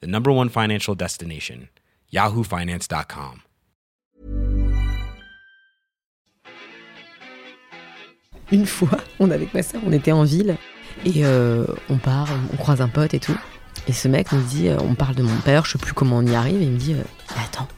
[0.00, 1.68] the number one financial destination,
[2.12, 3.40] yahoofinance.com.
[8.52, 10.56] Une fois, on avec ma soeur, on était en ville
[11.04, 13.36] et euh, on part, on croise un pote et tout.
[13.88, 16.18] Et ce mec nous dit, euh, on parle de mon père, je sais plus comment
[16.18, 17.02] on y arrive, et il me dit, euh,
[17.42, 17.68] attends,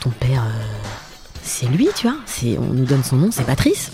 [0.00, 0.62] ton père, euh,
[1.42, 2.16] c'est lui, tu vois,
[2.58, 3.90] on nous donne son nom, c'est Patrice.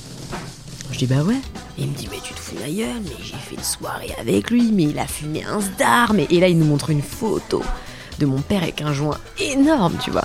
[0.90, 1.40] Je dis bah ouais.
[1.76, 4.70] Il me dit mais tu te fous gueule, mais j'ai fait une soirée avec lui,
[4.72, 7.62] mais il a fumé un star, mais et là il nous montre une photo
[8.18, 10.24] de mon père avec un joint énorme, tu vois.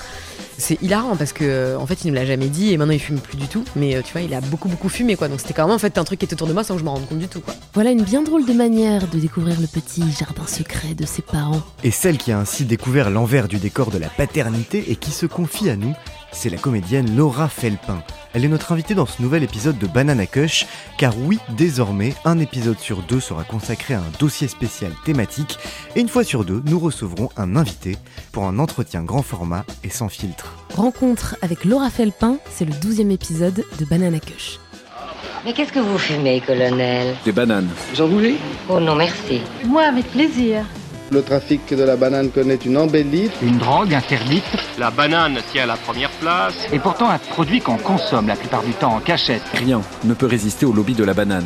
[0.60, 2.94] C'est hilarant parce que euh, en fait il ne me l'a jamais dit et maintenant
[2.94, 5.30] il fume plus du tout, mais euh, tu vois il a beaucoup beaucoup fumé quoi,
[5.30, 6.82] donc c'était quand même en fait un truc qui était autour de moi sans que
[6.82, 7.56] je m'en rende compte du tout quoi.
[7.74, 11.62] Voilà une bien drôle de manière de découvrir le petit jardin secret de ses parents.
[11.84, 15.26] Et celle qui a ainsi découvert l'envers du décor de la paternité et qui se
[15.26, 15.96] confie à nous,
[16.32, 18.02] c'est la comédienne Laura Felpin.
[18.34, 22.40] Elle est notre invitée dans ce nouvel épisode de Banana Cush, car oui, désormais, un
[22.40, 25.58] épisode sur deux sera consacré à un dossier spécial thématique,
[25.96, 27.98] et une fois sur deux, nous recevrons un invité
[28.32, 30.54] pour un entretien grand format et sans filtre.
[30.76, 34.60] Rencontre avec Laura Felpin, c'est le 12e épisode de Banana Cush.
[35.46, 37.16] Mais qu'est-ce que vous fumez, colonel?
[37.24, 37.70] Des bananes.
[37.94, 38.36] Vous en voulez
[38.68, 39.42] Oh non, merci.
[39.66, 40.66] Moi, avec plaisir.
[41.12, 43.30] Le trafic de la banane connaît une embellie.
[43.42, 44.44] Une drogue interdite
[44.78, 46.54] La banane tient la première place.
[46.72, 49.42] et pourtant un produit qu'on consomme la plupart du temps en cachette.
[49.56, 51.46] Rien ne peut résister au lobby de la banane.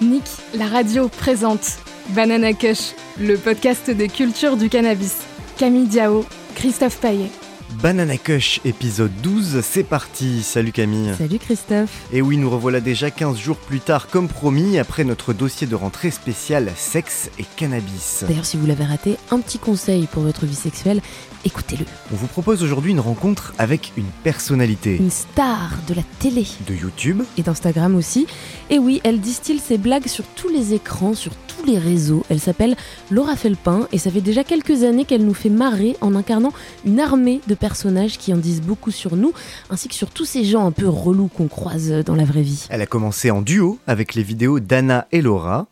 [0.00, 0.22] Nick,
[0.54, 1.78] la radio présente
[2.10, 5.16] Banana Kush, le podcast des cultures du cannabis.
[5.58, 6.24] Camille Diao,
[6.54, 7.30] Christophe Paillet.
[7.74, 12.06] Banana Cush, épisode 12, c'est parti Salut Camille Salut Christophe.
[12.12, 15.74] Et oui, nous revoilà déjà 15 jours plus tard, comme promis, après notre dossier de
[15.74, 18.24] rentrée spécial sexe et cannabis.
[18.26, 21.00] D'ailleurs, si vous l'avez raté, un petit conseil pour votre vie sexuelle,
[21.44, 21.84] écoutez-le.
[22.12, 26.74] On vous propose aujourd'hui une rencontre avec une personnalité Une star de la télé de
[26.74, 28.26] YouTube, et d'Instagram aussi.
[28.70, 32.24] Et oui, elle distille ses blagues sur tous les écrans, sur tous les réseaux.
[32.28, 32.76] Elle s'appelle
[33.10, 36.52] Laura Felpin et ça fait déjà quelques années qu'elle nous fait marrer en incarnant
[36.84, 39.32] une armée de personnages qui en disent beaucoup sur nous,
[39.70, 42.66] ainsi que sur tous ces gens un peu relous qu'on croise dans la vraie vie.
[42.70, 45.66] Elle a commencé en duo avec les vidéos d'Anna et Laura.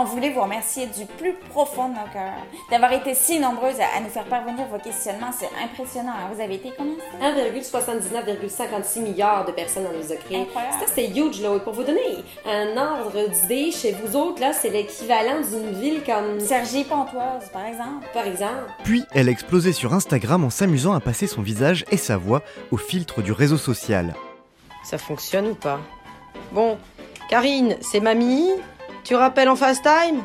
[0.00, 2.32] On voulait vous remercier du plus profond de nos cœurs
[2.70, 5.30] d'avoir été si nombreuses à, à nous faire parvenir vos questionnements.
[5.38, 6.12] C'est impressionnant.
[6.12, 6.30] hein?
[6.32, 6.94] Vous avez été combien?
[7.20, 7.28] ça?
[7.30, 10.10] 1,79,56 milliards de personnes en nous.
[10.12, 10.74] Incroyable.
[10.80, 11.54] Ça, c'est huge, là.
[11.54, 12.00] Et pour vous donner
[12.46, 16.40] un ordre d'idée, chez vous autres, là, c'est l'équivalent d'une ville comme...
[16.40, 18.06] Sergi Pontoise, par exemple.
[18.14, 18.70] Par exemple.
[18.84, 22.40] Puis elle a explosé sur Instagram en s'amusant à passer son visage et sa voix
[22.70, 24.14] au filtre du réseau social.
[24.82, 25.78] Ça fonctionne ou pas?
[26.52, 26.78] Bon,
[27.28, 28.48] Karine, c'est mamie
[29.04, 30.22] Tu rappelles en FaceTime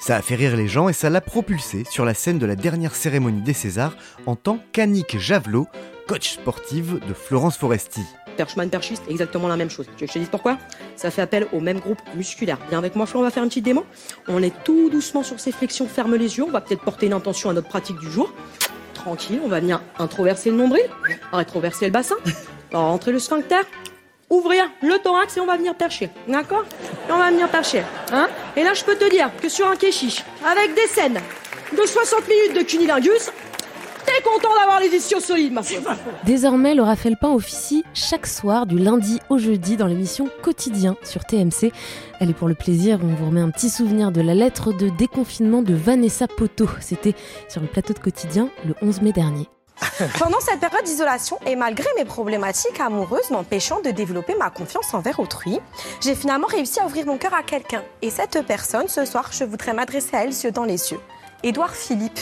[0.00, 2.56] Ça a fait rire les gens et ça l'a propulsé sur la scène de la
[2.56, 3.96] dernière cérémonie des Césars
[4.26, 5.66] en tant qu'Annick Javelot,
[6.06, 8.02] coach sportive de Florence Foresti.
[8.36, 9.86] Perchman, perchiste, exactement la même chose.
[9.86, 10.58] Tu veux que je te dise pourquoi?
[10.94, 12.58] Ça fait appel au même groupe musculaire.
[12.68, 13.84] Viens avec moi, Flo, on va faire une petite démo.
[14.28, 16.44] On est tout doucement sur ces flexions, ferme les yeux.
[16.44, 18.32] On va peut-être porter une intention à notre pratique du jour.
[18.94, 20.84] Tranquille, on va venir introverser le nombril,
[21.32, 22.16] rétroverser le bassin,
[22.72, 23.62] rentrer le sphincter,
[24.30, 26.10] ouvrir le thorax et on va venir percher.
[26.26, 26.64] D'accord
[27.08, 27.82] Et on va venir percher.
[28.12, 31.20] Hein Et là, je peux te dire que sur un kéchiche, avec des scènes
[31.72, 33.30] de 60 minutes de cunilingus,
[34.06, 35.94] t'es content d'avoir les ischios solides, ma foi.
[36.24, 41.72] Désormais, Laura Felpin officie chaque soir du lundi au jeudi dans l'émission Quotidien sur TMC.
[42.20, 44.88] Elle est pour le plaisir, on vous remet un petit souvenir de la lettre de
[44.88, 46.68] déconfinement de Vanessa Poto.
[46.80, 47.14] C'était
[47.48, 49.48] sur le plateau de Quotidien le 11 mai dernier.
[50.18, 55.20] Pendant cette période d'isolation et malgré mes problématiques amoureuses m'empêchant de développer ma confiance envers
[55.20, 55.60] autrui,
[56.00, 57.82] j'ai finalement réussi à ouvrir mon cœur à quelqu'un.
[58.02, 61.00] Et cette personne, ce soir, je voudrais m'adresser à elle yeux dans les yeux.
[61.42, 62.18] Édouard Philippe,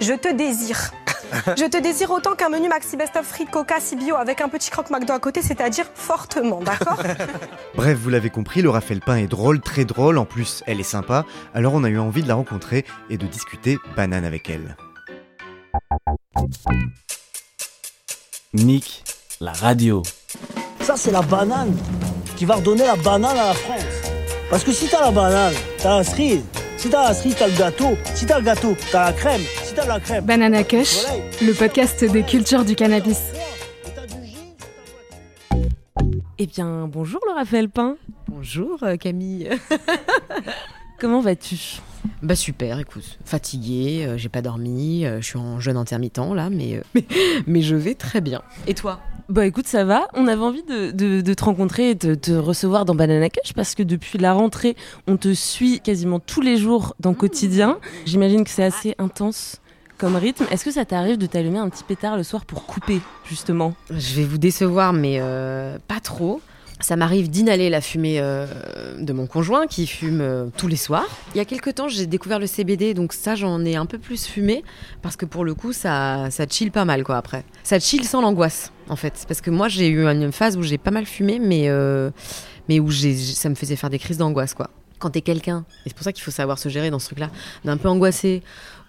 [0.00, 0.92] je te désire.
[1.56, 4.90] Je te désire autant qu'un menu maxi best-of frites coca Cibio avec un petit croque
[4.90, 7.02] McDo à côté, c'est-à-dire fortement, d'accord?
[7.74, 11.24] Bref, vous l'avez compris, Laura Felpin est drôle, très drôle, en plus elle est sympa,
[11.52, 14.76] alors on a eu envie de la rencontrer et de discuter banane avec elle.
[18.54, 19.04] Nick,
[19.40, 20.02] la radio.
[20.80, 21.76] Ça, c'est la banane
[22.36, 23.84] qui va redonner la banane à la France.
[24.50, 26.42] Parce que si t'as la banane, t'as la cerise.
[26.76, 27.96] Si t'as la cerise, t'as le gâteau.
[28.14, 29.42] Si t'as le gâteau, t'as la crème.
[29.64, 30.24] Si t'as la crème.
[30.24, 31.04] Banana Kush,
[31.42, 33.20] le podcast des cultures du cannabis.
[36.38, 37.96] Eh bien, bonjour Laura Felpin.
[38.28, 39.48] Bonjour euh, Camille.
[40.98, 41.80] Comment vas-tu?
[42.22, 46.50] Bah super, écoute, fatiguée, euh, j'ai pas dormi, euh, je suis en jeûne intermittent là,
[46.50, 47.04] mais, euh, mais,
[47.46, 48.42] mais je vais très bien.
[48.66, 49.00] Et toi?
[49.28, 50.06] Bah écoute, ça va.
[50.14, 53.54] On avait envie de, de- de te rencontrer et de te recevoir dans Banana Cash
[53.54, 54.76] parce que depuis la rentrée,
[55.08, 57.78] on te suit quasiment tous les jours dans Quotidien.
[58.04, 59.60] J'imagine que c'est assez intense
[59.98, 60.44] comme rythme.
[60.52, 63.74] Est-ce que ça t'arrive de t'allumer un petit pétard le soir pour couper, justement?
[63.90, 66.40] Je vais vous décevoir, mais euh, pas trop.
[66.80, 68.46] Ça m'arrive d'inhaler la fumée euh,
[68.98, 71.08] de mon conjoint qui fume euh, tous les soirs.
[71.34, 73.98] Il y a quelques temps, j'ai découvert le CBD, donc ça, j'en ai un peu
[73.98, 74.62] plus fumé
[75.00, 77.44] parce que pour le coup, ça, ça chill pas mal quoi après.
[77.62, 79.24] Ça chill sans l'angoisse en fait.
[79.26, 82.10] Parce que moi, j'ai eu une phase où j'ai pas mal fumé, mais, euh,
[82.68, 84.70] mais où ça me faisait faire des crises d'angoisse quoi.
[84.98, 87.30] Quand t'es quelqu'un, et c'est pour ça qu'il faut savoir se gérer dans ce truc-là,
[87.64, 88.42] d'un peu angoissé,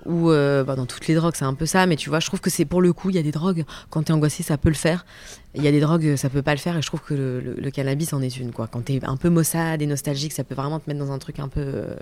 [0.08, 2.28] ou euh, bah, dans toutes les drogues, c'est un peu ça, mais tu vois, je
[2.28, 4.58] trouve que c'est pour le coup, il y a des drogues, quand t'es angoissé, ça
[4.58, 5.06] peut le faire.
[5.54, 7.40] Il y a des drogues, ça peut pas le faire, et je trouve que le,
[7.42, 8.68] le- le cannabis en est une, quoi.
[8.68, 11.40] Quand t'es un peu maussade et nostalgique, ça peut vraiment te mettre dans un truc
[11.40, 11.96] un peu euh,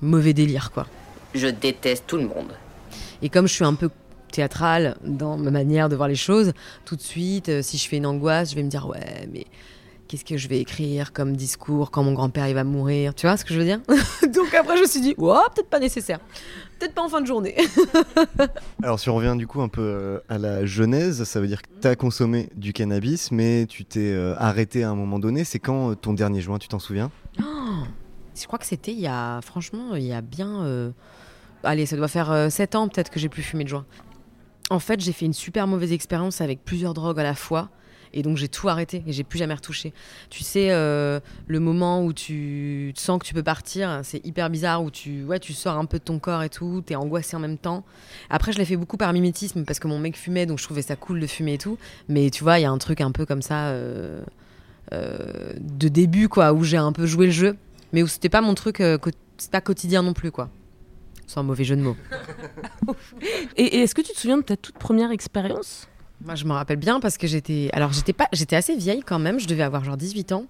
[0.00, 0.86] mauvais délire, quoi.
[1.34, 2.52] Je déteste tout le monde.
[3.22, 3.90] Et comme je suis un peu
[4.30, 6.52] théâtrale dans ma manière de voir les choses,
[6.84, 9.46] tout de suite, euh, si je fais une angoisse, je vais me dire ouais, mais
[10.08, 13.14] qu'est-ce que je vais écrire comme discours quand mon grand-père il va mourir?
[13.14, 13.80] Tu vois ce que je veux dire?
[14.34, 16.18] Donc après, je me suis dit, ouais, peut-être pas nécessaire.
[16.78, 17.54] Peut-être pas en fin de journée.
[18.82, 21.62] Alors si on revient du coup un peu euh, à la genèse, ça veut dire
[21.62, 25.44] que tu as consommé du cannabis, mais tu t'es euh, arrêté à un moment donné.
[25.44, 27.10] C'est quand euh, ton dernier joint, tu t'en souviens?
[27.40, 27.84] Oh,
[28.38, 30.64] je crois que c'était il y a, franchement, il y a bien.
[30.64, 30.90] euh,
[31.62, 33.86] allez, ça doit faire 7 ans peut-être que j'ai plus fumé de joint.
[34.70, 37.68] En fait, j'ai fait une super mauvaise expérience avec plusieurs drogues à la fois.
[38.14, 39.92] Et donc j'ai tout arrêté et j'ai plus jamais retouché.
[40.30, 41.18] Tu sais, euh,
[41.48, 45.40] le moment où tu sens que tu peux partir, c'est hyper bizarre, où tu, ouais,
[45.40, 47.84] tu sors un peu de ton corps et tout, t'es angoissé en même temps.
[48.30, 50.82] Après, je l'ai fait beaucoup par mimétisme parce que mon mec fumait, donc je trouvais
[50.82, 51.76] ça cool de fumer et tout.
[52.08, 54.22] Mais tu vois, il y a un truc un peu comme ça euh,
[54.92, 57.56] euh, de début, quoi, où j'ai un peu joué le jeu,
[57.92, 58.80] mais où c'était pas mon truc,
[59.38, 60.50] c'est pas quotidien non plus, quoi.
[61.36, 61.96] Un mauvais jeu de mots.
[63.56, 65.88] Et est-ce que tu te souviens de ta toute première expérience?
[66.24, 67.70] Moi, je me rappelle bien parce que j'étais.
[67.72, 68.28] Alors, j'étais pas.
[68.32, 69.40] J'étais assez vieille quand même.
[69.40, 70.46] Je devais avoir genre 18 ans.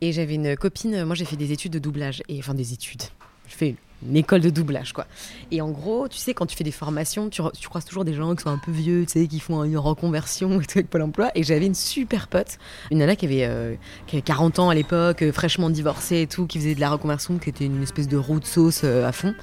[0.00, 1.04] Et j'avais une copine.
[1.04, 2.22] Moi, j'ai fait des études de doublage.
[2.28, 3.02] Et enfin, des études.
[3.46, 3.76] Je fais
[4.06, 5.06] une école de doublage, quoi.
[5.50, 8.34] Et en gros, tu sais, quand tu fais des formations, tu croises toujours des gens
[8.34, 11.02] qui sont un peu vieux, tu sais, qui font une reconversion et tout avec Pôle
[11.02, 11.30] emploi.
[11.34, 12.58] Et j'avais une super pote,
[12.90, 13.74] une nana qui avait, euh,
[14.06, 16.90] qui avait 40 ans à l'époque, euh, fraîchement divorcée et tout, qui faisait de la
[16.90, 19.34] reconversion, qui était une espèce de roue de sauce euh, à fond.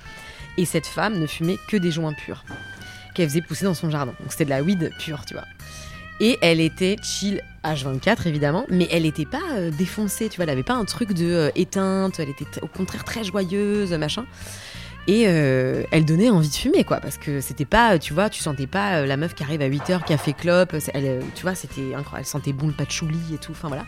[0.58, 2.44] Et cette femme ne fumait que des joints purs
[3.14, 4.14] qu'elle faisait pousser dans son jardin.
[4.20, 5.46] Donc c'était de la weed pure, tu vois.
[6.20, 10.50] Et elle était chill H24 évidemment, mais elle n'était pas euh, défoncée, tu vois, elle
[10.50, 14.26] avait pas un truc de euh, éteinte, elle était au contraire très joyeuse, machin.
[15.08, 18.42] Et euh, elle donnait envie de fumer, quoi, parce que c'était pas, tu vois, tu
[18.42, 20.76] sentais pas la meuf qui arrive à 8h, qui a fait clope,
[21.36, 23.86] tu vois, c'était incroyable, elle sentait bon le patchouli et tout, enfin voilà.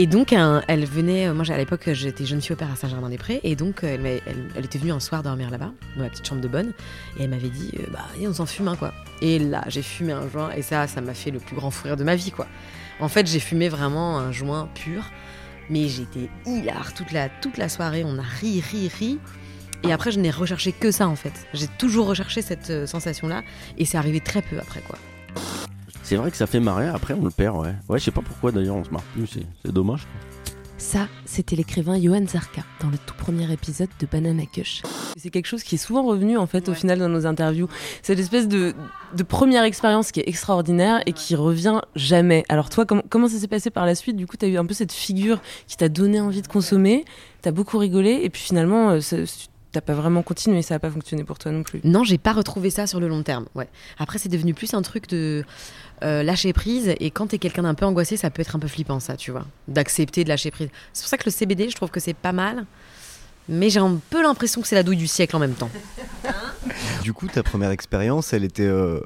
[0.00, 3.40] Et donc, elle venait, euh, moi à l'époque j'étais jeune fille au père à Saint-Germain-des-Prés,
[3.42, 4.18] et donc euh,
[4.54, 6.72] elle, était venue un soir dormir là-bas, dans ma petite chambre de bonne,
[7.18, 8.94] et elle m'avait dit, euh, bah on s'en fume un quoi.
[9.22, 11.86] Et là, j'ai fumé un joint, et ça, ça m'a fait le plus grand fou
[11.86, 12.46] rire de ma vie quoi.
[13.00, 15.02] En fait, j'ai fumé vraiment un joint pur,
[15.68, 19.18] mais j'étais hilar toute la, toute la soirée, on a ri, ri, ri.
[19.82, 21.48] Et après, je n'ai recherché que ça en fait.
[21.54, 23.42] J'ai toujours recherché cette sensation-là,
[23.78, 24.96] et c'est arrivé très peu après quoi.
[26.08, 27.74] C'est vrai que ça fait marrer, après on le perd, ouais.
[27.86, 30.06] Ouais, je sais pas pourquoi d'ailleurs on se marre plus, c'est c'est dommage.
[30.78, 34.80] Ça, c'était l'écrivain Johan Zarka dans le tout premier épisode de Banana Kush.
[35.18, 37.68] C'est quelque chose qui est souvent revenu en fait au final dans nos interviews.
[38.00, 38.72] Cette espèce de,
[39.14, 42.42] de première expérience qui est extraordinaire et qui revient jamais.
[42.48, 44.16] Alors toi, com- comment ça s'est passé par la suite?
[44.16, 47.04] Du coup, tu as eu un peu cette figure qui t'a donné envie de consommer,
[47.42, 49.16] t'as beaucoup rigolé et puis finalement, euh, ça-
[49.72, 51.80] t'as pas vraiment continué, ça a pas fonctionné pour toi non plus.
[51.84, 53.44] Non, j'ai pas retrouvé ça sur le long terme.
[53.54, 53.68] Ouais.
[53.98, 55.44] Après, c'est devenu plus un truc de
[56.02, 56.94] euh, lâcher prise.
[57.00, 59.30] Et quand t'es quelqu'un d'un peu angoissé, ça peut être un peu flippant, ça, tu
[59.30, 59.44] vois.
[59.66, 60.68] D'accepter de lâcher prise.
[60.92, 62.66] C'est pour ça que le CBD, je trouve que c'est pas mal.
[63.48, 65.70] Mais j'ai un peu l'impression que c'est la douille du siècle en même temps.
[67.02, 69.00] Du coup, ta première expérience, elle était euh,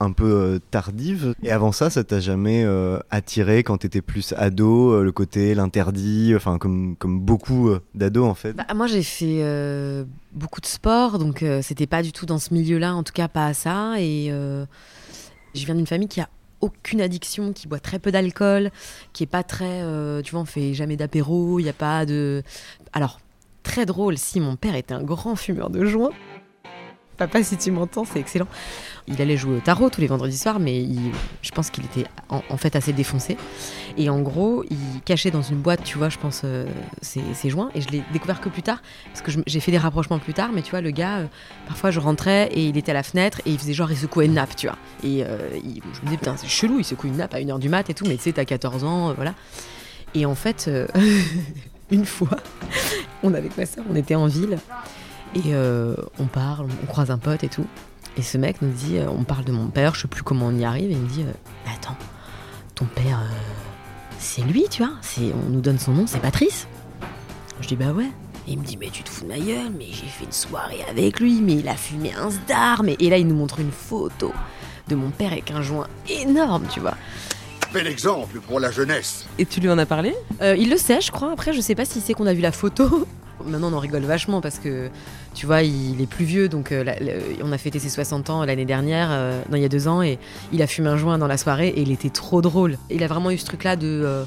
[0.00, 1.34] un peu euh, tardive.
[1.42, 6.34] Et avant ça, ça t'a jamais euh, attiré quand t'étais plus ado, le côté, l'interdit,
[6.36, 8.52] enfin comme, comme beaucoup d'ados en fait?
[8.52, 12.54] Bah, moi, j'ai fait euh, beaucoup de sport, donc c'était pas du tout dans ce
[12.54, 14.00] milieu-là, en tout cas pas à ça.
[14.00, 14.30] Et
[15.54, 16.28] je viens d'une famille qui a
[16.60, 18.70] aucune addiction, qui boit très peu d'alcool,
[19.12, 22.06] qui est pas très, euh, tu vois, on fait jamais d'apéro, il y a pas
[22.06, 22.42] de.
[22.92, 23.20] Alors
[23.62, 26.12] très drôle, si mon père était un grand fumeur de joints.
[27.18, 28.46] Papa, si tu m'entends, c'est excellent.
[29.08, 30.86] Il allait jouer au tarot tous les vendredis soirs, mais
[31.42, 33.36] je pense qu'il était en, fait assez défoncé.
[33.96, 36.64] Et en gros, il cachait dans une boîte, tu vois, je pense, euh,
[37.02, 37.70] ses, ses joints.
[37.74, 38.80] Et je l'ai découvert que plus tard,
[39.12, 40.50] parce que j'ai fait des rapprochements plus tard.
[40.54, 41.26] Mais tu vois, le gars, euh,
[41.66, 44.26] parfois je rentrais et il était à la fenêtre et il faisait genre, il secouait
[44.26, 44.78] une nappe, tu vois.
[45.02, 47.68] Et euh, je me disais, putain, c'est chelou, il secoue une nappe à 1h du
[47.68, 49.34] mat et tout, mais tu sais, t'as 14 ans, euh, voilà.
[50.14, 50.70] Et en fait,
[51.90, 52.38] une fois,
[53.24, 54.58] on avec ma soeur, on était en ville.
[55.34, 57.66] Et euh, on parle, on croise un pote et tout.
[58.16, 60.46] Et ce mec nous dit, euh, on parle de mon père, je sais plus comment
[60.46, 61.96] on y arrive, et il me dit, euh, attends,
[62.74, 63.36] ton père, euh,
[64.18, 64.94] c'est lui, tu vois
[65.46, 66.66] On nous donne son nom, c'est Patrice.
[67.60, 68.10] Je dis, bah ouais.
[68.48, 70.32] Et il me dit, mais tu te fous de ma gueule, mais j'ai fait une
[70.32, 72.96] soirée avec lui, mais il a fumé un star, mais...
[72.98, 74.32] Et là, il nous montre une photo
[74.88, 76.94] de mon père avec un joint énorme, tu vois.
[77.72, 79.26] Bel exemple pour la jeunesse.
[79.38, 80.14] Et tu lui en as parlé?
[80.40, 81.30] Euh, il le sait, je crois.
[81.32, 83.06] Après, je sais pas s'il sait qu'on a vu la photo.
[83.48, 84.88] Maintenant, on en rigole vachement parce que,
[85.34, 86.48] tu vois, il est plus vieux.
[86.48, 87.12] Donc, euh, la- la-
[87.42, 90.02] on a fêté ses 60 ans l'année dernière, euh, non, il y a deux ans,
[90.02, 90.18] et
[90.52, 92.76] il a fumé un joint dans la soirée et il était trop drôle.
[92.90, 94.24] Il a vraiment eu ce truc-là de euh,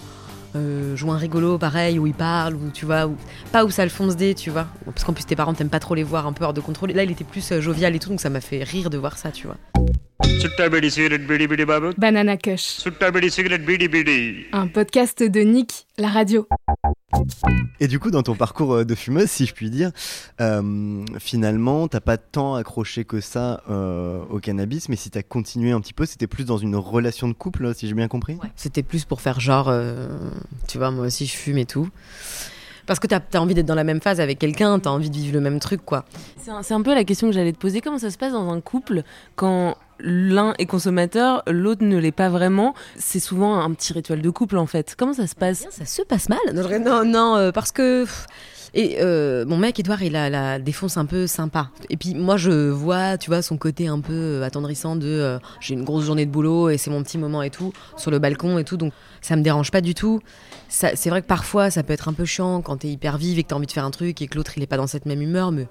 [0.56, 3.16] euh, joint rigolo, pareil, où il parle, où tu vois, où-
[3.54, 4.68] pas où ça le fonce des, tu vois.
[4.86, 6.92] Parce qu'en plus, tes parents t'aiment pas trop les voir un peu hors de contrôle.
[6.92, 8.98] Et là, il était plus euh, jovial et tout, donc ça m'a fait rire de
[8.98, 9.56] voir ça, tu vois.
[11.98, 12.80] Banana Kush,
[14.54, 16.48] un podcast de Nick, la radio.
[17.80, 19.91] Et du coup, dans ton parcours euh, de fumeuse, si je puis dire,
[20.39, 25.72] euh, finalement, t'as pas tant accroché que ça euh, au cannabis, mais si t'as continué
[25.72, 28.38] un petit peu, c'était plus dans une relation de couple, si j'ai bien compris?
[28.56, 30.08] C'était plus pour faire genre, euh,
[30.68, 31.89] tu vois, moi aussi je fume et tout.
[32.86, 35.15] Parce que t'as as envie d'être dans la même phase avec quelqu'un, t'as envie de
[35.15, 36.06] vivre le même truc, quoi.
[36.38, 37.80] C'est un, c'est un peu la question que j'allais te poser.
[37.82, 39.03] Comment ça se passe dans un couple
[39.36, 44.29] quand l'un est consommateur, l'autre ne l'est pas vraiment C'est souvent un petit rituel de
[44.29, 44.96] couple en fait.
[44.98, 48.05] Comment ça se passe Ça se passe mal Non, non, euh, parce que.
[48.74, 51.72] Et euh, mon mec, Edouard, il a la défonce un peu sympa.
[51.89, 55.39] Et puis moi, je vois, tu vois, son côté un peu euh, attendrissant de euh,
[55.60, 58.20] j'ai une grosse journée de boulot et c'est mon petit moment et tout, sur le
[58.20, 60.22] balcon et tout, donc ça me dérange pas du tout.
[60.70, 63.39] Ça- C'est vrai que parfois, ça peut être un peu chiant quand t'es hyper vive
[63.39, 64.88] et que t'as envie de faire un truc et que l'autre, il est pas dans
[64.88, 65.67] cette même humeur, mais.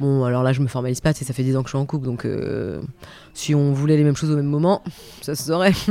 [0.00, 1.84] Bon, alors là, je me formalise pas, ça fait 10 ans que je suis en
[1.84, 2.80] couple, donc euh,
[3.34, 4.82] si on voulait les mêmes choses au même moment,
[5.20, 5.74] ça se saurait.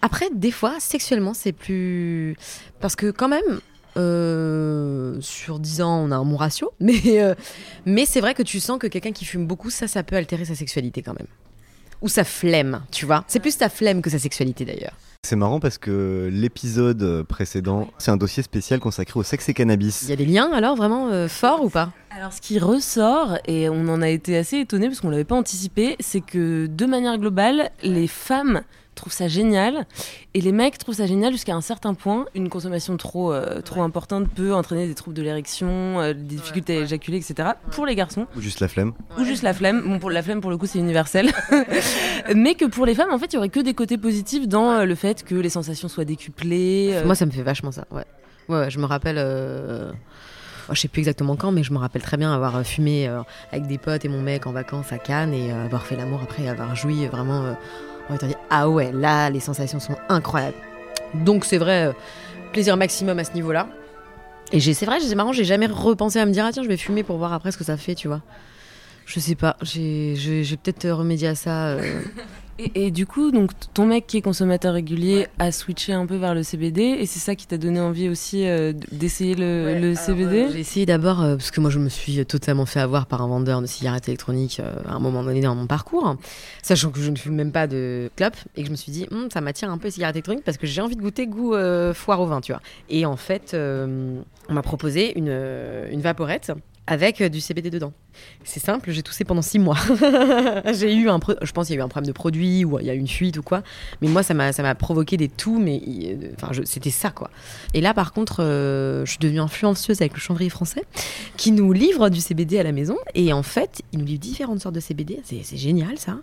[0.00, 2.36] Après, des fois, sexuellement, c'est plus.
[2.80, 3.60] Parce que, quand même,
[3.98, 6.72] euh, sur 10 ans, on a un bon ratio.
[6.80, 7.34] Mais, euh,
[7.84, 10.44] mais c'est vrai que tu sens que quelqu'un qui fume beaucoup, ça, ça peut altérer
[10.44, 11.28] sa sexualité quand même.
[12.02, 13.24] Ou sa flemme, tu vois.
[13.28, 14.94] C'est plus sa flemme que sa sexualité d'ailleurs.
[15.24, 20.02] C'est marrant parce que l'épisode précédent, c'est un dossier spécial consacré au sexe et cannabis.
[20.02, 21.92] Il y a des liens alors vraiment euh, forts ou pas?
[22.10, 25.34] Alors ce qui ressort, et on en a été assez étonnés parce qu'on l'avait pas
[25.34, 28.62] anticipé, c'est que de manière globale, les femmes
[28.94, 29.86] trouvent ça génial
[30.34, 32.26] et les mecs trouvent ça génial jusqu'à un certain point.
[32.34, 36.78] Une consommation trop, euh, trop importante peut entraîner des troubles de l'érection, euh, des difficultés
[36.78, 37.50] à éjaculer, etc.
[37.72, 38.26] Pour les garçons.
[38.36, 38.92] Ou juste la flemme.
[39.18, 39.82] Ou juste la flemme.
[39.86, 41.30] Bon, pour la flemme, pour le coup, c'est universel.
[42.34, 44.70] Mais que pour les femmes, en fait, il y aurait que des côtés positifs dans
[44.70, 46.90] euh, le fait que les sensations soient décuplées.
[46.92, 48.04] euh, Moi, ça me fait vachement ça, ouais.
[48.48, 49.16] Ouais, ouais, je me rappelle.
[49.18, 49.90] euh,
[50.68, 53.08] oh, je sais plus exactement quand, mais je me rappelle très bien avoir fumé
[53.52, 56.46] avec des potes et mon mec en vacances à Cannes et avoir fait l'amour après,
[56.48, 57.56] avoir joui euh, vraiment.
[58.10, 60.56] Dit ah ouais, là, les sensations sont incroyables.
[61.14, 61.92] Donc c'est vrai, euh,
[62.52, 63.68] plaisir maximum à ce niveau-là.
[64.52, 66.76] Et c'est vrai, c'est marrant, j'ai jamais repensé à me dire ah tiens, je vais
[66.76, 68.20] fumer pour voir après ce que ça fait, tu vois.
[69.06, 70.14] Je sais pas, j'ai
[70.62, 71.66] peut-être remédié à ça.
[71.68, 72.00] euh,
[72.58, 76.16] Et, et du coup, donc ton mec qui est consommateur régulier a switché un peu
[76.16, 79.94] vers le CBD et c'est ça qui t'a donné envie aussi euh, d'essayer le, le
[79.94, 80.48] CBD.
[80.52, 83.28] J'ai essayé d'abord, euh, parce que moi je me suis totalement fait avoir par un
[83.28, 86.16] vendeur de cigarettes électroniques euh, à un moment donné dans mon parcours,
[86.62, 89.04] sachant que je ne fume même pas de clope, et que je me suis dit,
[89.10, 91.54] Hum, ça m'attire un peu les cigarettes électroniques parce que j'ai envie de goûter goût
[91.54, 92.60] euh, foire au vin, tu vois.
[92.88, 96.52] Et en fait, euh, on m'a proposé une, euh, une vaporette
[96.86, 97.92] avec euh, du CBD dedans.
[98.44, 99.78] C'est simple, j'ai toussé pendant six mois.
[100.72, 102.86] j'ai eu un, je pense qu'il y a eu un problème de produit ou il
[102.86, 103.62] y a eu une fuite ou quoi.
[104.02, 107.30] Mais moi, ça m'a, ça m'a provoqué des toux, mais euh, enfin, c'était ça quoi.
[107.72, 110.84] Et là, par contre, euh, je suis devenue influenceuse avec le chanvrier français,
[111.36, 112.96] qui nous livre du CBD à la maison.
[113.14, 115.20] Et en fait, il nous livre différentes sortes de CBD.
[115.24, 116.18] C'est, c'est génial ça.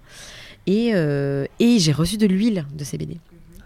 [0.68, 3.18] Et, euh, et j'ai reçu de l'huile de CBD.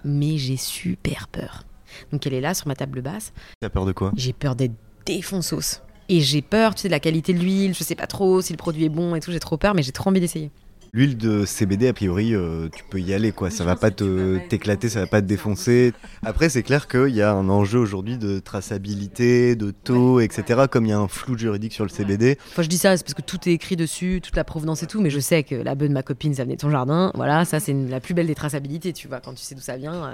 [0.06, 1.64] Mais j'ai super peur.
[2.12, 3.34] Donc elle est là sur ma table basse.
[3.60, 4.12] T'as peur de quoi?
[4.16, 4.74] J'ai peur d'être
[5.06, 5.82] défonceuse.
[6.10, 8.54] Et j'ai peur, tu sais, de la qualité de l'huile, je sais pas trop si
[8.54, 10.52] le produit est bon et tout, j'ai trop peur, mais j'ai trop envie d'essayer.
[10.94, 13.50] L'huile de CBD, a priori, euh, tu peux y aller, quoi.
[13.50, 15.92] Ça va pas te t'éclater, ça va pas te défoncer.
[16.24, 20.68] Après, c'est clair qu'il y a un enjeu aujourd'hui de traçabilité, de taux, etc.
[20.72, 22.38] Comme il y a un flou juridique sur le CBD.
[22.48, 24.88] Enfin, je dis ça, c'est parce que tout est écrit dessus, toute la provenance et
[24.88, 27.12] tout, mais je sais que la bœuf de ma copine, ça venait de ton jardin.
[27.16, 29.76] Voilà, ça, c'est la plus belle des traçabilités, tu vois, quand tu sais d'où ça
[29.76, 29.96] vient.
[29.96, 30.14] euh,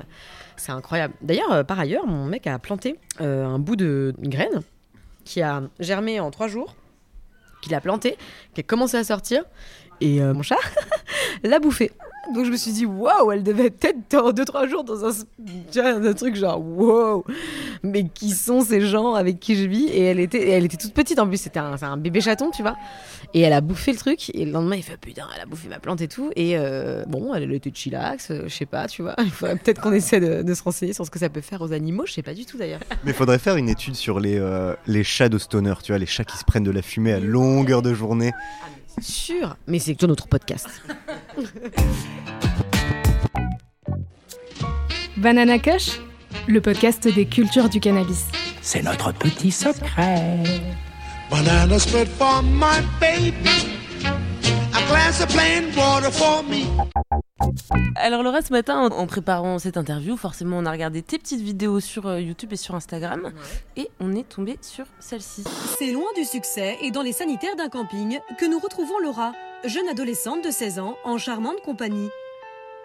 [0.57, 1.13] c'est incroyable.
[1.21, 4.63] D'ailleurs, euh, par ailleurs, mon mec a planté euh, un bout de graine
[5.23, 6.75] qui a germé en trois jours,
[7.61, 8.17] qu'il a planté,
[8.53, 9.43] qui a commencé à sortir,
[9.99, 10.57] et euh, mon chat
[11.43, 11.91] l'a bouffé.
[12.33, 15.11] Donc je me suis dit, waouh, elle devait être dans 2-3 jours dans un,
[16.05, 17.23] un truc genre, waouh,
[17.83, 19.85] mais qui sont ces gens avec qui je vis?
[19.85, 22.77] Et elle était, elle était toute petite en plus, c'était un, bébé chaton, tu vois.
[23.33, 25.67] Et elle a bouffé le truc, et le lendemain, il fait putain, elle a bouffé
[25.67, 26.31] ma plante et tout.
[26.35, 29.15] Et euh, bon, elle était chillax, euh, je sais pas, tu vois.
[29.19, 31.73] Il faudrait peut-être qu'on essaie de, se renseigner sur ce que ça peut faire aux
[31.73, 32.81] animaux, je sais pas du tout d'ailleurs.
[33.03, 36.05] Mais faudrait faire une étude sur les, euh, les chats de stoner, tu vois, les
[36.05, 38.31] chats qui se prennent de la fumée à longueur de journée.
[38.99, 40.67] Sûr, mais c'est que notre podcast.
[45.17, 45.99] Banana Kush,
[46.47, 48.25] le podcast des cultures du cannabis.
[48.61, 50.43] C'est notre petit secret.
[51.29, 53.33] Banana split for my baby.
[54.73, 56.65] A glass of plain water for me.
[57.95, 61.79] Alors Laura, ce matin, en préparant cette interview, forcément, on a regardé tes petites vidéos
[61.79, 63.83] sur euh, YouTube et sur Instagram, ouais.
[63.83, 65.43] et on est tombé sur celle-ci.
[65.77, 69.33] C'est loin du succès et dans les sanitaires d'un camping que nous retrouvons Laura,
[69.65, 72.09] jeune adolescente de 16 ans, en charmante compagnie.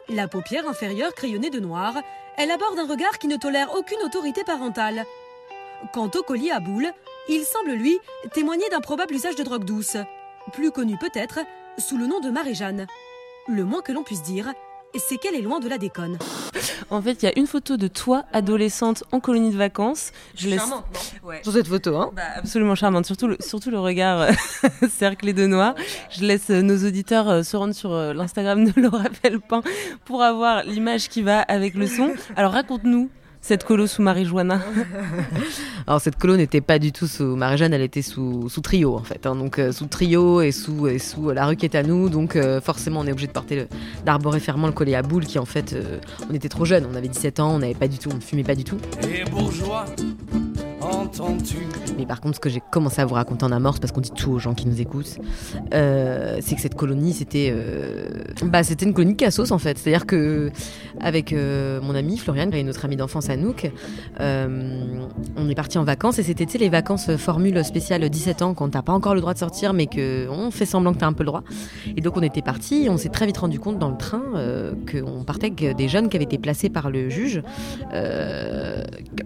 [0.09, 1.95] La paupière inférieure crayonnée de noir,
[2.37, 5.05] elle aborde un regard qui ne tolère aucune autorité parentale.
[5.93, 6.93] Quant au collier à boules,
[7.29, 7.99] il semble, lui,
[8.33, 9.97] témoigner d'un probable usage de drogue douce,
[10.53, 11.41] plus connu peut-être
[11.79, 12.87] sous le nom de Marie-Jeanne.
[13.49, 14.53] Le moins que l'on puisse dire,
[14.97, 16.19] c'est qu'elle est loin de la déconne.
[16.91, 20.11] En fait, il y a une photo de toi, adolescente, en colonie de vacances.
[20.35, 20.61] Je laisse...
[20.61, 20.87] Charmante,
[21.23, 21.41] non ouais.
[21.45, 24.29] Sur cette photo, hein bah, Absolument charmante, surtout le, surtout le regard
[24.91, 25.75] cerclé de noir.
[26.11, 29.63] Je laisse nos auditeurs se rendre sur l'Instagram de Laura Felpin
[30.05, 32.15] pour avoir l'image qui va avec le son.
[32.35, 33.09] Alors raconte-nous
[33.47, 34.61] cette colo sous Marie-Joana
[35.87, 39.05] Alors cette colo n'était pas du tout sous Marie-Jeanne, elle était sous, sous trio en
[39.05, 39.25] fait.
[39.25, 39.37] Hein.
[39.37, 42.09] donc euh, sous trio et sous, et sous la rue qui est à nous.
[42.09, 43.69] Donc euh, forcément on est obligé de porter
[44.05, 46.97] d'arborer fermement le collier à boule qui en fait euh, on était trop jeunes, on
[46.97, 48.79] avait 17 ans, on n'avait pas du tout, on ne fumait pas du tout.
[49.09, 49.85] Et bourgeois
[51.97, 54.11] mais par contre, ce que j'ai commencé à vous raconter en amorce, parce qu'on dit
[54.11, 55.19] tout aux gens qui nous écoutent,
[55.75, 58.09] euh, c'est que cette colonie, c'était, euh,
[58.45, 59.79] bah, c'était une colonie cassos en fait.
[59.79, 60.51] C'est-à-dire que
[61.01, 63.71] avec euh, mon ami Florian et notre ami d'enfance Anouk,
[64.19, 68.83] on est parti en vacances et c'était les vacances formule spéciale 17 ans quand t'as
[68.83, 71.23] pas encore le droit de sortir, mais que on fait semblant que t'as un peu
[71.23, 71.43] le droit.
[71.97, 74.23] Et donc on était parti, on s'est très vite rendu compte dans le train
[74.91, 77.43] qu'on partait avec des jeunes qui avaient été placés par le juge,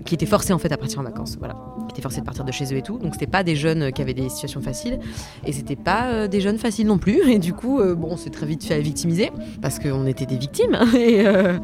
[0.05, 1.37] qui étaient forcés en fait à partir en vacances.
[1.39, 1.57] Voilà
[1.91, 2.99] qui étaient forcés de partir de chez eux et tout.
[2.99, 4.99] Donc c'était pas des jeunes qui avaient des situations faciles
[5.45, 7.31] et c'était pas euh, des jeunes faciles non plus.
[7.31, 9.31] Et du coup, euh, bon, on s'est très vite fait victimiser
[9.63, 10.79] parce qu'on était des victimes.
[10.95, 11.59] Et, euh,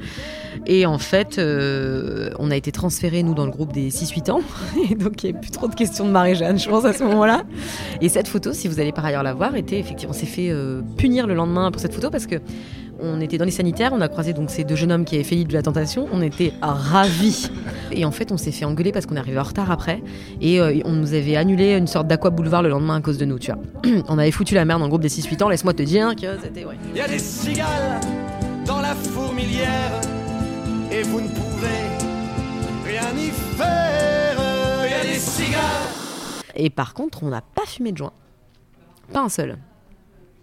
[0.67, 4.41] et en fait, on a été transférés nous dans le groupe des 6-8 ans.
[4.91, 7.05] Et donc il n'y avait plus trop de questions de Marie-Jeanne, je pense à ce
[7.05, 7.45] moment-là.
[8.01, 10.51] Et cette photo, si vous allez par ailleurs la voir, était effectivement, on s'est fait
[10.97, 12.37] punir le lendemain pour cette photo parce que
[13.01, 15.25] on était dans les sanitaires, on a croisé donc ces deux jeunes hommes qui avaient
[15.25, 17.51] fait de la tentation, on était ravis.
[17.93, 20.03] Et en fait, on s'est fait engueuler parce qu'on est arrivé en retard après
[20.41, 23.25] et euh, on nous avait annulé une sorte d'aqua boulevard le lendemain à cause de
[23.25, 23.61] nous, tu vois.
[24.09, 26.41] on avait foutu la merde dans le groupe des 6-8 ans, laisse-moi te dire que
[26.43, 26.77] c'était ouais.
[26.93, 28.01] Il y a des cigales
[28.65, 30.01] dans la fourmilière
[30.91, 31.67] et vous ne pouvez
[32.85, 34.39] rien y faire.
[34.85, 35.61] Il y a des cigales.
[36.55, 38.13] Et par contre, on n'a pas fumé de joint.
[39.13, 39.57] Pas un seul.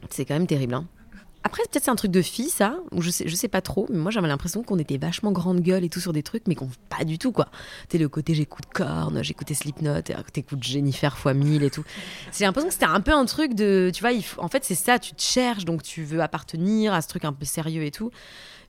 [0.09, 0.85] C'est quand même terrible, hein.
[1.45, 3.97] Après, peut-être c'est un truc de fille, ça, je sais, je sais pas trop, mais
[3.97, 6.69] moi j'avais l'impression qu'on était vachement grande gueule et tout sur des trucs, mais qu'on
[6.89, 7.49] pas du tout, quoi.
[7.89, 10.01] Tu le côté j'écoute Korn, j'écoutais Slipknot,
[10.31, 11.83] t'écoutes Jennifer fois 1000 et tout.
[12.31, 14.99] J'ai l'impression que c'était un peu un truc de, tu vois, en fait c'est ça,
[14.99, 18.09] tu te cherches, donc tu veux appartenir à ce truc un peu sérieux et tout.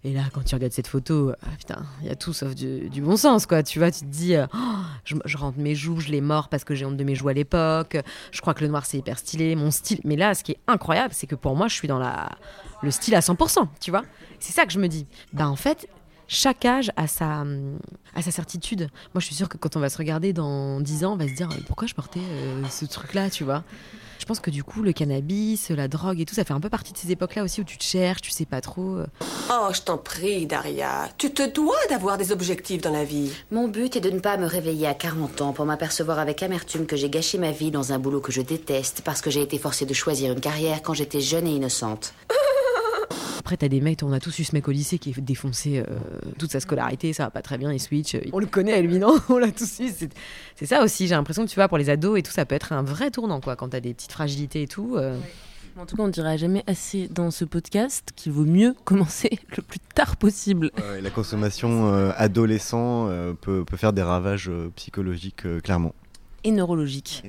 [0.06, 3.00] Et là, quand tu regardes cette photo, ah, putain, il y a tout sauf du,
[3.00, 3.62] bon sens, quoi.
[3.62, 4.58] Tu vois, tu te dis, euh, oh,
[5.04, 7.28] je, je, rentre mes joues, je les mords parce que j'ai honte de mes joues
[7.28, 7.96] à l'époque.
[8.30, 10.00] Je crois que le noir, c'est hyper stylé, mon style.
[10.04, 12.28] Mais là, ce qui est incroyable, c'est que pour moi, je suis dans la,
[12.82, 14.02] le style à 100%, tu vois.
[14.40, 15.06] C'est ça que je me dis.
[15.32, 15.88] Bah, en fait,
[16.28, 17.44] chaque âge a sa,
[18.14, 18.88] a sa certitude.
[19.14, 21.28] Moi, je suis sûre que quand on va se regarder dans 10 ans, on va
[21.28, 23.62] se dire, pourquoi je portais euh, ce truc-là, tu vois?
[24.18, 26.70] Je pense que du coup, le cannabis, la drogue et tout, ça fait un peu
[26.70, 29.00] partie de ces époques-là aussi où tu te cherches, tu sais pas trop.
[29.50, 31.08] Oh, je t'en prie, Daria.
[31.18, 33.30] Tu te dois d'avoir des objectifs dans la vie.
[33.50, 36.86] Mon but est de ne pas me réveiller à 40 ans pour m'apercevoir avec amertume
[36.86, 39.58] que j'ai gâché ma vie dans un boulot que je déteste parce que j'ai été
[39.58, 42.14] forcée de choisir une carrière quand j'étais jeune et innocente.
[43.38, 45.78] Après, t'as des mecs, on a tous eu ce mec au lycée qui est défoncé
[45.78, 45.84] euh,
[46.38, 48.16] toute sa scolarité, ça va pas très bien, il switch.
[48.32, 49.18] On le connaît, lui, non?
[49.28, 49.90] On l'a tous eu.
[50.56, 52.54] C'est ça aussi, j'ai l'impression que tu vois, pour les ados et tout, ça peut
[52.54, 54.96] être un vrai tournant, quoi, quand t'as des petites fragilités et tout.
[54.96, 55.18] Euh...
[55.76, 59.62] En tout cas, on dira jamais assez dans ce podcast qu'il vaut mieux commencer le
[59.62, 60.70] plus tard possible.
[60.80, 63.08] Euh, la consommation euh, adolescent
[63.40, 65.92] peut, peut, faire des ravages psychologiques, clairement.
[66.44, 67.22] Et neurologiques.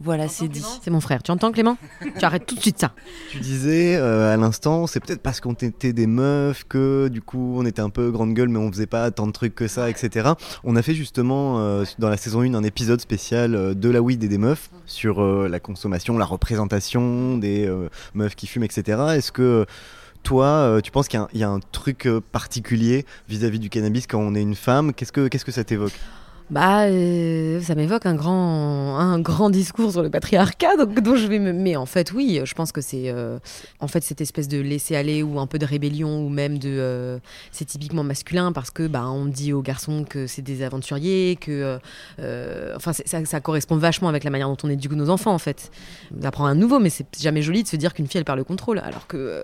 [0.00, 0.62] Voilà, c'est dit.
[0.82, 1.22] C'est mon frère.
[1.24, 1.76] Tu entends, Clément?
[2.18, 2.92] Tu arrêtes tout de suite ça.
[3.30, 7.54] Tu disais euh, à l'instant, c'est peut-être parce qu'on était des meufs que du coup
[7.58, 9.90] on était un peu grande gueule, mais on faisait pas tant de trucs que ça,
[9.90, 10.30] etc.
[10.62, 14.00] On a fait justement euh, dans la saison 1 un épisode spécial euh, de la
[14.00, 17.68] weed et des meufs sur la consommation, la représentation des
[18.14, 18.98] meufs qui fument, etc.
[19.16, 19.66] Est-ce que
[20.22, 23.58] Toi, euh, tu penses qu'il y a un- il y, a un truc particulier vis-à-vis
[23.58, 24.92] du cannabis quand on est une femme?
[24.94, 25.98] Qu'est-ce que, qu'est-ce que ça t'évoque?
[26.50, 31.26] Bah, euh, ça m'évoque un grand, un grand discours sur le patriarcat, donc, dont je
[31.26, 31.38] vais.
[31.38, 33.38] Mais en fait, oui, je pense que c'est, euh,
[33.80, 36.70] en fait, cette espèce de laisser aller ou un peu de rébellion ou même de,
[36.70, 37.18] euh,
[37.52, 41.78] c'est typiquement masculin parce que, bah, on dit aux garçons que c'est des aventuriers, que,
[42.74, 45.70] enfin, ça correspond vachement avec la manière dont on éduque nos enfants, en fait.
[46.18, 48.38] On apprend un nouveau, mais c'est jamais joli de se dire qu'une fille elle perd
[48.38, 49.42] le contrôle, alors que.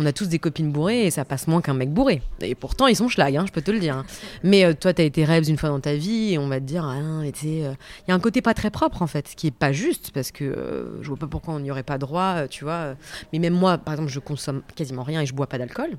[0.00, 2.22] On a tous des copines bourrées et ça passe moins qu'un mec bourré.
[2.40, 3.96] Et pourtant, ils sont schlag, hein, je peux te le dire.
[3.98, 4.06] hein.
[4.42, 6.64] Mais euh, toi, t'as été Rebs une fois dans ta vie et on va te
[6.64, 6.98] dire, ah
[7.32, 7.72] tu sais, euh,
[8.06, 10.30] il y a un côté pas très propre en fait, qui est pas juste parce
[10.30, 12.94] que euh, je vois pas pourquoi on n'y aurait pas droit, euh, tu vois.
[13.32, 15.98] Mais même moi, par exemple, je consomme quasiment rien et je bois pas d'alcool.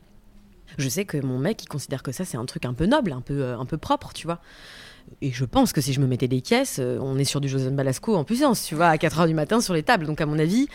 [0.77, 3.11] Je sais que mon mec, il considère que ça, c'est un truc un peu noble,
[3.11, 4.39] un peu, euh, un peu propre, tu vois.
[5.21, 7.49] Et je pense que si je me mettais des caisses, euh, on est sur du
[7.49, 10.05] Joseph Balasco en puissance, tu vois, à 4h du matin sur les tables.
[10.05, 10.67] Donc, à mon avis,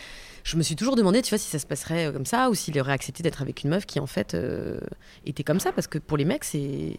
[0.45, 2.55] je me suis toujours demandé, tu vois, si ça se passerait euh, comme ça ou
[2.55, 4.79] s'il aurait accepté d'être avec une meuf qui, en fait, euh,
[5.25, 5.73] était comme ça.
[5.73, 6.97] Parce que pour les mecs, c'est.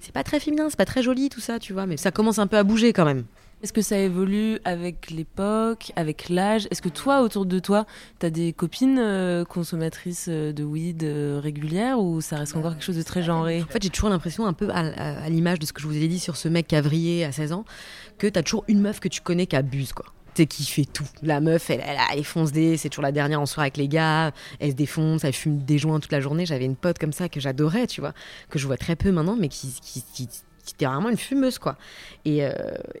[0.00, 2.38] C'est pas très féminin, c'est pas très joli tout ça, tu vois, mais ça commence
[2.38, 3.24] un peu à bouger quand même.
[3.64, 6.68] Est-ce que ça évolue avec l'époque, avec l'âge?
[6.70, 7.86] Est-ce que toi, autour de toi,
[8.18, 12.84] t'as des copines euh, consommatrices euh, de weed euh, régulières ou ça reste encore quelque
[12.84, 13.62] chose de très genré?
[13.62, 15.86] En fait, j'ai toujours l'impression, un peu à, à- à l'image de ce que je
[15.86, 17.64] vous ai dit sur ce mec vrillé à 16 ans,
[18.18, 20.04] que t'as toujours une meuf que tu connais qui abuse, quoi.
[20.34, 21.06] Tu sais, qui fait tout.
[21.22, 23.88] La meuf, elle, elle, elle fonce des, c'est toujours la dernière en soirée avec les
[23.88, 26.44] gars, elle se défonce, elle fume des joints toute la journée.
[26.44, 28.12] J'avais une pote comme ça que j'adorais, tu vois,
[28.50, 30.28] que je vois très peu maintenant, mais qui, qui, qui,
[30.64, 31.76] qui était vraiment une fumeuse, quoi.
[32.24, 32.52] Et, euh,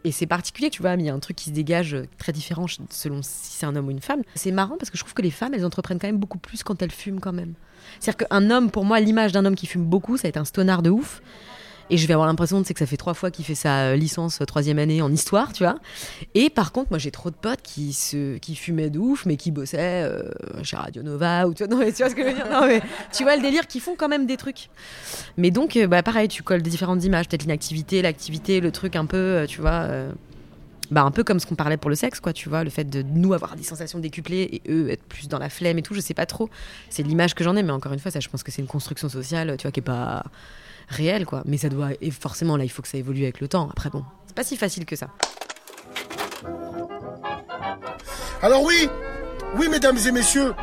[0.04, 2.06] et c'est particulier, tu vois, mais il y a un truc qui se dégage euh,
[2.18, 4.22] très différent selon si c'est un homme ou une femme.
[4.34, 6.62] C'est marrant parce que je trouve que les femmes, elles entreprennent quand même beaucoup plus
[6.62, 7.54] quand elles fument, quand même.
[8.00, 10.44] C'est-à-dire qu'un homme, pour moi, l'image d'un homme qui fume beaucoup, ça va être un
[10.44, 11.22] stonard de ouf.
[11.90, 13.96] Et je vais avoir l'impression sais, que ça fait trois fois qu'il fait sa euh,
[13.96, 15.76] licence euh, troisième année en histoire, tu vois.
[16.34, 19.36] Et par contre, moi, j'ai trop de potes qui, se, qui fumaient de ouf, mais
[19.36, 20.22] qui bossaient euh,
[20.62, 22.48] chez Radio Nova ou tu vois, non, mais tu vois ce que je veux dire
[22.50, 22.80] Non, mais
[23.12, 24.70] tu vois le délire, qui font quand même des trucs.
[25.36, 29.06] Mais donc, euh, bah, pareil, tu colles différentes images, peut-être l'inactivité, l'activité, le truc un
[29.06, 29.88] peu, tu vois.
[30.90, 32.84] bah, un peu comme ce qu'on parlait pour le sexe, quoi, tu vois, le fait
[32.84, 35.94] de nous avoir des sensations décuplées et eux être plus dans la flemme et tout,
[35.94, 36.48] je sais pas trop.
[36.88, 38.68] C'est l'image que j'en ai, mais encore une fois, ça, je pense que c'est une
[38.68, 40.24] construction sociale, tu vois, qui est pas
[40.88, 41.42] réelle, quoi.
[41.46, 43.68] Mais ça doit, et forcément, là, il faut que ça évolue avec le temps.
[43.70, 45.08] Après, bon, c'est pas si facile que ça.
[48.42, 48.88] Alors oui,
[49.56, 50.54] oui mesdames et messieurs,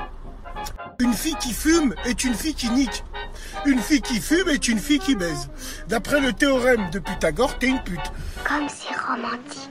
[1.00, 3.04] une fille qui fume est une fille qui nique.
[3.66, 5.50] Une fille qui fume est une fille qui baise.
[5.88, 8.00] D'après le théorème de Pythagore, t'es une pute.
[8.48, 9.70] Comme c'est romantique.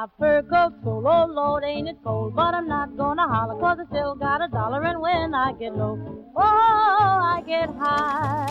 [0.00, 2.34] My fur coat's full, oh Lord, ain't it cold?
[2.34, 5.76] But I'm not gonna holler, cause I still got a dollar, and when I get
[5.76, 5.98] low,
[6.36, 8.46] oh, I get high.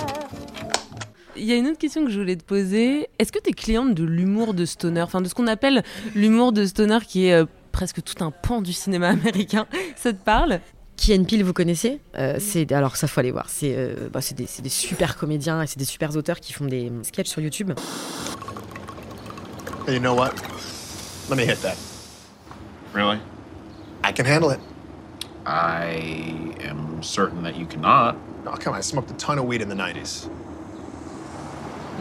[1.36, 3.10] Il y a une autre question que je voulais te poser.
[3.18, 5.82] Est-ce que tu es cliente de l'humour de stoner, enfin de ce qu'on appelle
[6.14, 10.24] l'humour de stoner qui est euh, presque tout un pan du cinéma américain Ça te
[10.24, 10.60] parle?
[10.98, 12.00] Qui Peele, vous connaissez?
[12.16, 13.50] Euh, C'est alors ça faut aller voir.
[13.50, 16.92] C'est euh, bah, c'est des, super comédiens et c'est des super auteurs qui font des
[17.02, 17.72] sketchs sur YouTube.
[19.88, 20.34] You know what?
[21.30, 21.78] Let me hit that.
[22.92, 23.20] Really?
[24.04, 24.60] I can handle it.
[25.46, 28.18] I am certain that you cannot.
[28.48, 28.80] Oh, come on.
[28.80, 30.28] I smoked a ton of weed in the 90s.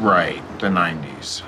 [0.01, 1.43] Right, the 90s.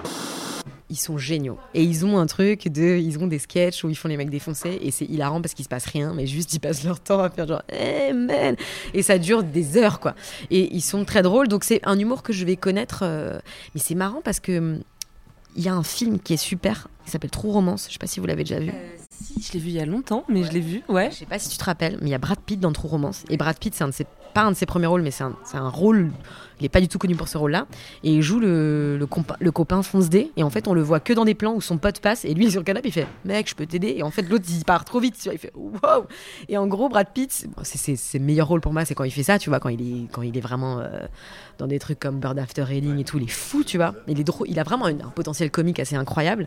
[0.90, 3.95] Ils sont géniaux et ils ont un truc de, ils ont des sketchs où ils
[3.95, 6.59] font les mecs défoncés et c'est hilarant parce qu'il se passe rien, mais juste ils
[6.59, 8.57] passent leur temps à faire genre, hey man,
[8.93, 10.16] et ça dure des heures quoi.
[10.51, 13.38] Et ils sont très drôles, donc c'est un humour que je vais connaître, euh,
[13.75, 14.81] mais c'est marrant parce que hum,
[15.57, 17.87] il y a un film qui est super, qui s'appelle True Romance.
[17.89, 18.73] Je sais pas si vous l'avez déjà vu.
[19.22, 21.11] Si, je l'ai vu il y a longtemps, mais je l'ai vu, ouais.
[21.11, 22.88] Je sais pas si tu te rappelles, mais il y a Brad Pitt dans True
[22.88, 23.24] Romance.
[23.28, 25.24] Et Brad Pitt, c'est un de ses, pas un de ses premiers rôles, mais c'est
[25.24, 26.11] un, un rôle.
[26.59, 27.66] Il est pas du tout connu pour ce rôle-là.
[28.04, 30.30] Et il joue le, le, compa- le copain Fonce D.
[30.37, 32.26] Et en fait, on le voit que dans des plans où son pote passe.
[32.26, 33.94] Et lui, il est sur le canapé, il fait Mec, je peux t'aider?
[33.96, 35.16] Et en fait, l'autre, il part trop vite.
[35.18, 36.04] tu vois, Il fait Wow
[36.50, 38.85] Et en gros, Brad Pitt, c'est- bon, c'est c'est- c'est le meilleur rôle pour moi,
[38.85, 41.00] c'est quand il fait ça, tu vois, quand il est, quand il est vraiment euh,
[41.56, 43.16] dans des trucs comme Bird After Reading et tout.
[43.16, 43.94] Il est fou, tu vois.
[44.06, 46.46] Il, est drôle, il a vraiment une- un potentiel comique assez incroyable.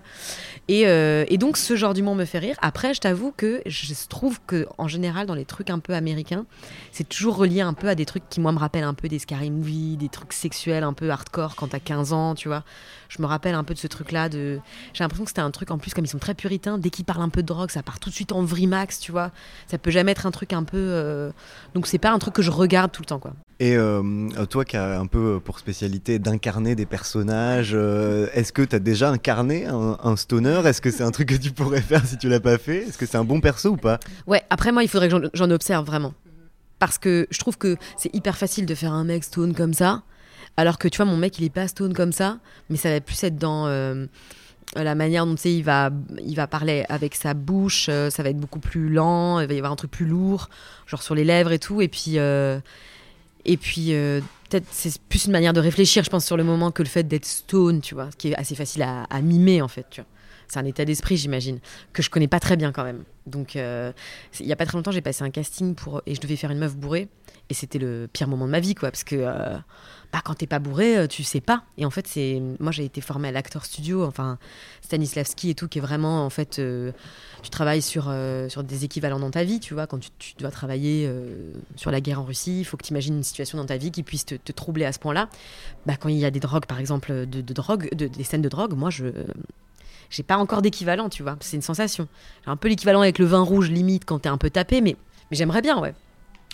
[0.68, 2.56] Et, euh, et donc, ce genre d'humour me fait rire.
[2.66, 6.46] Après, je t'avoue que je trouve que, en général, dans les trucs un peu américains,
[6.94, 9.20] c'est toujours relié un peu à des trucs qui, moi, me rappellent un peu des
[9.20, 12.64] scary movies, des trucs sexuels un peu hardcore quand t'as 15 ans, tu vois.
[13.10, 14.30] Je me rappelle un peu de ce truc-là.
[14.30, 14.62] De...
[14.94, 17.04] J'ai l'impression que c'était un truc, en plus, comme ils sont très puritains, dès qu'ils
[17.04, 19.32] parlent un peu de drogue, ça part tout de suite en vrimax, tu vois.
[19.68, 20.78] Ça peut jamais être un truc un peu.
[20.78, 21.32] euh,
[21.76, 23.34] Donc, c'est pas un truc que je regarde tout le temps, quoi.
[23.60, 28.62] Et euh, toi qui as un peu pour spécialité d'incarner des personnages, euh, est-ce que
[28.62, 30.62] tu as déjà incarné un, stoner?
[30.66, 32.88] Est-ce que c'est un truc que tu pourrais faire si tu l'as pas fait?
[32.88, 34.00] Est-ce que c'est un bon perso ou pas?
[34.28, 36.14] Ouais, après moi, il faudrait que j'en- observe vraiment.
[36.80, 40.02] Parce que je trouve que c'est hyper facile de faire un mec stone comme ça.
[40.58, 42.40] Alors que tu vois, mon mec, il est pas stone comme ça.
[42.70, 43.68] Mais ça va plus être dans.
[43.68, 44.08] euh,
[44.76, 45.92] la manière dont il va,
[46.26, 49.54] il va parler avec sa bouche, euh, ça va être beaucoup plus lent, il va
[49.54, 50.50] y avoir un truc plus lourd,
[50.88, 51.82] genre sur les lèvres et tout.
[51.82, 52.60] Et puis, euh,
[53.46, 56.72] et puis euh, peut-être c'est plus une manière de réfléchir, je pense, sur le moment
[56.72, 59.62] que le fait d'être stone, tu vois, ce qui est assez facile à, à mimer
[59.62, 60.08] en fait, tu vois.
[60.48, 61.60] C'est un état d'esprit, j'imagine,
[61.94, 63.04] que je connais pas très bien quand même.
[63.26, 63.92] Donc, euh,
[64.40, 66.52] il y a pas très longtemps, j'ai passé un casting pour et je devais faire
[66.52, 67.08] une meuf bourrée,
[67.50, 69.58] et c'était le pire moment de ma vie, quoi, parce que euh,
[70.12, 71.64] bah, quand t'es pas bourré, euh, tu sais pas.
[71.78, 74.38] Et en fait, c'est moi j'ai été formée à l'acteur studio, enfin
[74.82, 76.92] Stanislavski et tout, qui est vraiment en fait, euh,
[77.44, 78.14] tu travailles sur
[78.50, 81.10] sur des équivalents dans ta vie, tu vois, quand tu, dois travailler
[81.76, 83.92] sur la guerre en Russie, il faut que tu imagines une situation dans ta vie
[83.92, 85.30] qui puisse te, troubler à ce point-là.
[85.86, 88.74] Bah, quand il y a des drogues, par exemple, de, de- des scènes de drogue,
[88.74, 89.06] moi je
[90.14, 91.36] j'ai pas encore d'équivalent, tu vois.
[91.40, 92.08] C'est une sensation.
[92.46, 94.96] J'ai un peu l'équivalent avec le vin rouge, limite, quand t'es un peu tapé, mais,
[95.32, 95.96] mais j'aimerais bien, ouais.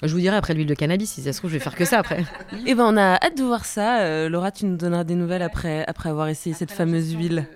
[0.01, 1.83] Je vous dirai après l'huile de cannabis, si ça se trouve, je vais faire que
[1.83, 2.23] ça après.
[2.65, 3.99] Eh ben, on a hâte de voir ça.
[3.99, 7.47] Euh, Laura, tu nous donneras des nouvelles après, après avoir essayé cette fameuse huile.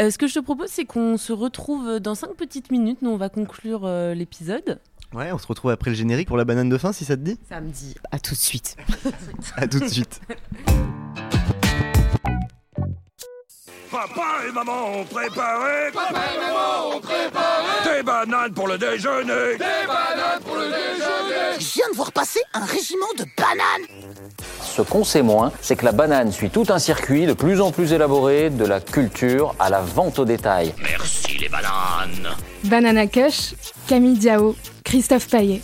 [0.00, 3.02] Euh, ce que je te propose, c'est qu'on se retrouve dans 5 petites minutes.
[3.02, 4.80] Nous, on va conclure euh, l'épisode.
[5.12, 7.22] Ouais, on se retrouve après le générique pour la banane de fin si ça te
[7.22, 8.76] dit Ça me dit à tout de suite.
[9.56, 10.22] À tout de suite.
[13.92, 15.92] Papa et maman ont préparé.
[15.92, 17.96] Papa et maman ont préparé.
[17.96, 19.58] Des bananes pour le déjeuner.
[19.58, 21.60] Des bananes pour le déjeuner.
[21.60, 23.86] Je viens de voir passer un régiment de bananes.
[24.62, 27.70] Ce qu'on sait moins, c'est que la banane suit tout un circuit de plus en
[27.70, 30.72] plus élaboré, de la culture à la vente au détail.
[30.78, 32.34] Merci les bananes.
[32.64, 33.52] Banana Kush,
[33.86, 35.60] Camille Diao, Christophe Paillet.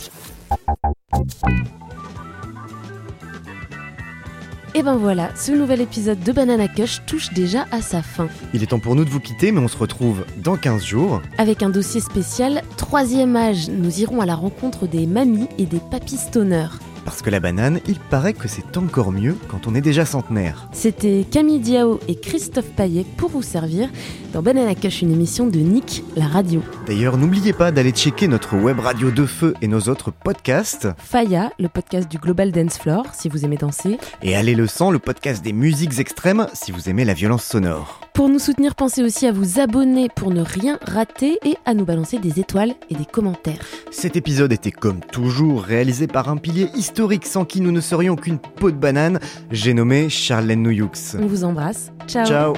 [4.75, 8.27] Et ben voilà, ce nouvel épisode de Banana Kush touche déjà à sa fin.
[8.53, 11.21] Il est temps pour nous de vous quitter, mais on se retrouve dans 15 jours.
[11.39, 15.79] Avec un dossier spécial, troisième âge, nous irons à la rencontre des mamies et des
[15.79, 16.67] papis stoners.
[17.09, 20.69] Parce que la banane, il paraît que c'est encore mieux quand on est déjà centenaire.
[20.73, 23.89] C'était Camille Diao et Christophe Paillet pour vous servir
[24.31, 26.61] dans Banana Kush, une émission de Nick, la radio.
[26.85, 30.87] D'ailleurs, n'oubliez pas d'aller checker notre web radio de feu et nos autres podcasts.
[30.99, 33.97] Faya, le podcast du Global Dance Floor, si vous aimez danser.
[34.21, 38.01] Et Allez le sang, le podcast des musiques extrêmes, si vous aimez la violence sonore.
[38.13, 41.85] Pour nous soutenir, pensez aussi à vous abonner pour ne rien rater et à nous
[41.85, 43.65] balancer des étoiles et des commentaires.
[43.91, 48.15] Cet épisode était comme toujours réalisé par un pilier historique sans qui nous ne serions
[48.15, 49.19] qu'une peau de banane.
[49.51, 50.91] J'ai nommé Charlène Noyoux.
[51.17, 51.91] On vous embrasse.
[52.07, 52.25] Ciao.
[52.25, 52.53] Ciao.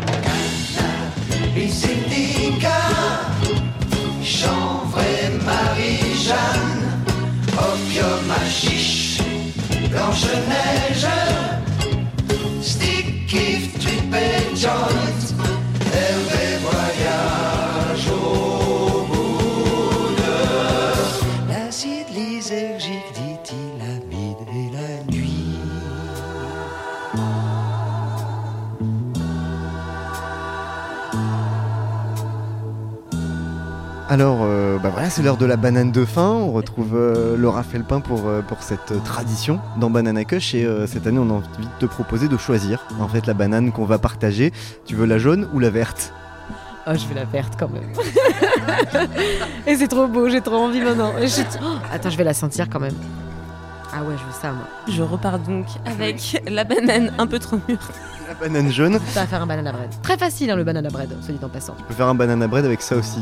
[9.89, 11.07] Blanche-Neige,
[13.79, 14.71] trip et joint,
[34.11, 36.27] Alors, euh, bah voilà, c'est l'heure de la banane de fin.
[36.31, 40.53] On retrouve euh, Laura Felpin pour, euh, pour cette euh, tradition dans Banana Cush.
[40.53, 43.33] Et euh, cette année, on a envie de te proposer de choisir en fait la
[43.33, 44.51] banane qu'on va partager.
[44.85, 46.11] Tu veux la jaune ou la verte?
[46.87, 47.89] Oh, je vais la verte quand même.
[49.67, 51.13] et c'est trop beau, j'ai trop envie maintenant.
[51.17, 52.95] Et je- Oh, attends, je vais la sentir quand même.
[53.93, 54.65] Ah ouais, je veux ça, moi.
[54.89, 57.79] Je repars donc avec la banane un peu trop mûre.
[58.27, 58.99] La banane jaune.
[59.13, 59.89] Ça va faire un banana bread.
[60.03, 61.75] Très facile, hein, le banana bread, soit dit en passant.
[61.77, 63.19] Tu peux faire un banana bread avec ça aussi.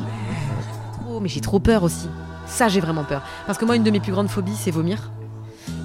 [1.22, 2.08] Mais j'ai trop peur aussi.
[2.46, 3.22] Ça, j'ai vraiment peur.
[3.46, 5.12] Parce que moi, une de mes plus grandes phobies, c'est vomir.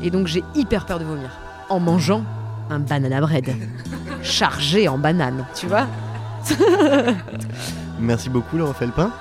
[0.03, 1.31] Et donc, j'ai hyper peur de vomir.
[1.69, 2.25] En mangeant
[2.71, 3.55] un banana bread.
[4.23, 5.87] chargé en banane, tu vois
[8.01, 9.13] Merci beaucoup, Laura Felpin.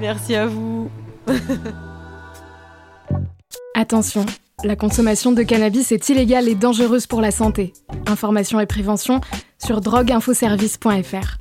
[0.00, 0.90] Merci à vous.
[3.74, 4.24] Attention,
[4.64, 7.72] la consommation de cannabis est illégale et dangereuse pour la santé.
[8.06, 9.20] Information et prévention
[9.58, 11.38] sur drogueinfoservice.fr.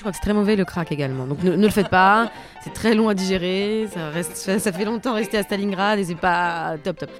[0.00, 1.26] Je crois que c'est très mauvais le crack également.
[1.26, 2.32] Donc ne, ne le faites pas.
[2.64, 3.86] C'est très long à digérer.
[3.92, 7.10] Ça, reste, ça, ça fait longtemps rester à Stalingrad et c'est pas top top.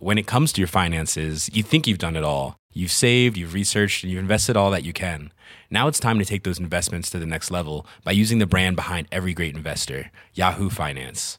[0.00, 2.56] when it comes to your finances, you think you've done it all.
[2.72, 5.30] You've saved, you've researched, and you've invested all that you can.
[5.70, 8.76] Now it's time to take those investments to the next level by using the brand
[8.76, 11.38] behind every great investor, Yahoo Finance.